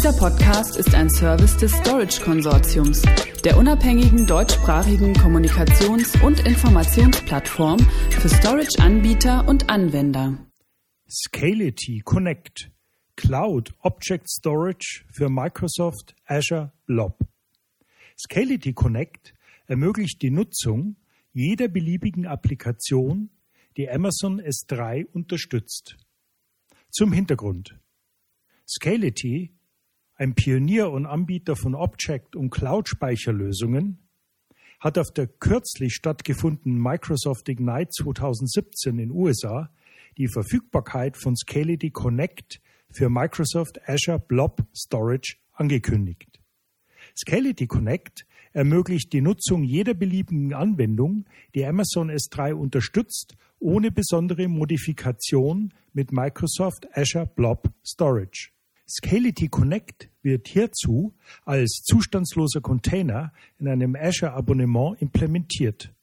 Dieser 0.00 0.16
Podcast 0.16 0.78
ist 0.78 0.94
ein 0.94 1.10
Service 1.10 1.58
des 1.58 1.72
Storage 1.72 2.22
Konsortiums, 2.22 3.02
der 3.44 3.58
unabhängigen 3.58 4.26
deutschsprachigen 4.26 5.12
Kommunikations- 5.12 6.18
und 6.24 6.40
Informationsplattform 6.40 7.78
für 8.08 8.30
Storage-Anbieter 8.30 9.46
und 9.46 9.68
Anwender. 9.68 10.38
Scality 11.06 12.00
Connect 12.00 12.70
Cloud 13.14 13.74
Object 13.80 14.30
Storage 14.30 15.04
für 15.10 15.28
Microsoft 15.28 16.16
Azure 16.24 16.72
Blob. 16.86 17.18
Scality 18.18 18.72
Connect 18.72 19.34
ermöglicht 19.66 20.22
die 20.22 20.30
Nutzung 20.30 20.96
jeder 21.34 21.68
beliebigen 21.68 22.24
Applikation, 22.24 23.28
die 23.76 23.90
Amazon 23.90 24.40
S3 24.40 25.04
unterstützt. 25.12 25.98
Zum 26.88 27.12
Hintergrund. 27.12 27.78
Scality, 28.66 29.59
ein 30.20 30.34
Pionier 30.34 30.90
und 30.90 31.06
Anbieter 31.06 31.56
von 31.56 31.74
Object- 31.74 32.36
und 32.36 32.50
Cloud-Speicherlösungen, 32.50 34.06
hat 34.78 34.98
auf 34.98 35.10
der 35.12 35.26
kürzlich 35.26 35.94
stattgefundenen 35.94 36.78
Microsoft 36.78 37.48
Ignite 37.48 37.88
2017 37.88 38.98
in 38.98 39.10
USA 39.12 39.70
die 40.18 40.28
Verfügbarkeit 40.28 41.16
von 41.16 41.34
Scality 41.36 41.90
Connect 41.90 42.60
für 42.92 43.08
Microsoft 43.08 43.80
Azure 43.88 44.18
Blob 44.18 44.62
Storage 44.76 45.36
angekündigt. 45.54 46.38
Scality 47.18 47.66
Connect 47.66 48.26
ermöglicht 48.52 49.14
die 49.14 49.22
Nutzung 49.22 49.64
jeder 49.64 49.94
beliebigen 49.94 50.52
Anwendung, 50.52 51.24
die 51.54 51.64
Amazon 51.64 52.10
S3 52.10 52.52
unterstützt, 52.52 53.36
ohne 53.58 53.90
besondere 53.90 54.48
Modifikation 54.48 55.72
mit 55.94 56.12
Microsoft 56.12 56.88
Azure 56.94 57.26
Blob 57.26 57.70
Storage. 57.82 58.50
Scality 58.90 59.48
Connect 59.48 60.10
wird 60.20 60.48
hierzu 60.48 61.14
als 61.44 61.82
zustandsloser 61.84 62.60
Container 62.60 63.32
in 63.58 63.68
einem 63.68 63.94
Azure-Abonnement 63.94 65.00
implementiert. 65.00 65.94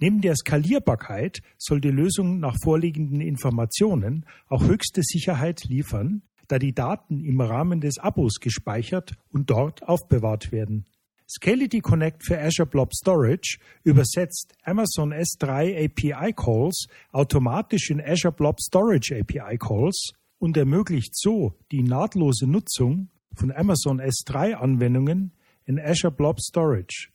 Neben 0.00 0.20
der 0.20 0.36
Skalierbarkeit 0.36 1.40
soll 1.56 1.80
die 1.80 1.90
Lösung 1.90 2.38
nach 2.38 2.54
vorliegenden 2.62 3.22
Informationen 3.22 4.26
auch 4.48 4.64
höchste 4.64 5.00
Sicherheit 5.02 5.64
liefern, 5.64 6.20
da 6.48 6.58
die 6.58 6.74
Daten 6.74 7.24
im 7.24 7.40
Rahmen 7.40 7.80
des 7.80 7.98
Abos 7.98 8.34
gespeichert 8.38 9.14
und 9.30 9.48
dort 9.48 9.82
aufbewahrt 9.88 10.52
werden. 10.52 10.84
Scality 11.26 11.80
Connect 11.80 12.22
für 12.22 12.38
Azure 12.38 12.68
Blob 12.68 12.94
Storage 12.94 13.58
übersetzt 13.82 14.54
Amazon 14.62 15.12
S3 15.12 15.86
API 15.86 16.34
Calls 16.34 16.86
automatisch 17.12 17.90
in 17.90 18.00
Azure 18.00 18.32
Blob 18.32 18.60
Storage 18.60 19.16
API 19.18 19.56
Calls 19.56 20.12
und 20.38 20.56
ermöglicht 20.56 21.16
so 21.16 21.54
die 21.70 21.82
nahtlose 21.82 22.46
Nutzung 22.46 23.10
von 23.34 23.52
Amazon 23.52 24.00
S3 24.00 24.54
Anwendungen 24.54 25.32
in 25.64 25.80
Azure 25.80 26.12
Blob 26.12 26.40
Storage. 26.40 27.10